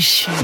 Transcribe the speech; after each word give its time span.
déchus. 0.00 0.39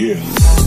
Yeah. 0.00 0.59